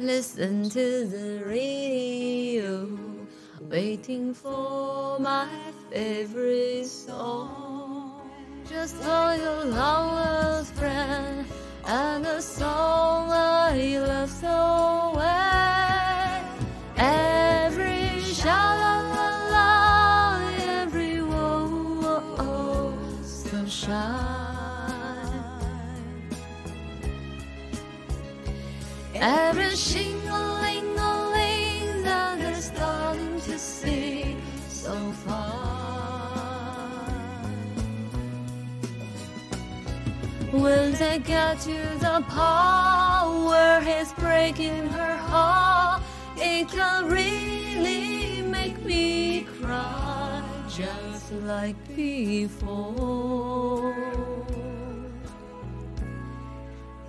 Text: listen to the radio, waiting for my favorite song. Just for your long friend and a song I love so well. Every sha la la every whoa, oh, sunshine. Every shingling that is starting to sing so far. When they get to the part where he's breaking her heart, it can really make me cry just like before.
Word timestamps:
listen 0.00 0.70
to 0.70 1.04
the 1.06 1.44
radio, 1.44 2.98
waiting 3.60 4.32
for 4.32 5.18
my 5.20 5.46
favorite 5.90 6.86
song. 6.86 8.30
Just 8.66 8.96
for 8.96 9.34
your 9.34 9.64
long 9.66 10.64
friend 10.64 11.44
and 11.84 12.24
a 12.24 12.40
song 12.40 13.30
I 13.30 13.98
love 13.98 14.30
so 14.30 15.12
well. 15.16 16.44
Every 16.96 18.20
sha 18.20 18.60
la 18.82 18.96
la 19.50 20.40
every 20.80 21.20
whoa, 21.20 22.24
oh, 22.38 22.94
sunshine. 23.22 24.69
Every 29.22 29.76
shingling 29.76 30.96
that 32.04 32.38
is 32.40 32.64
starting 32.64 33.38
to 33.42 33.58
sing 33.58 34.40
so 34.66 35.12
far. 35.12 35.60
When 40.50 40.92
they 40.94 41.18
get 41.18 41.60
to 41.60 41.76
the 42.00 42.24
part 42.28 43.46
where 43.46 43.82
he's 43.82 44.10
breaking 44.14 44.88
her 44.88 45.16
heart, 45.16 46.02
it 46.38 46.68
can 46.70 47.06
really 47.06 48.40
make 48.40 48.82
me 48.86 49.46
cry 49.60 50.42
just 50.66 51.30
like 51.32 51.76
before. 51.94 53.19